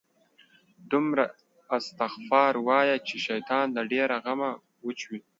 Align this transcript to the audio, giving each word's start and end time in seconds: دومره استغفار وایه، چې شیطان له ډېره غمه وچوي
دومره 0.91 1.23
استغفار 1.77 2.53
وایه، 2.67 2.95
چې 3.07 3.15
شیطان 3.27 3.65
له 3.77 3.81
ډېره 3.91 4.15
غمه 4.23 4.51
وچوي 4.85 5.19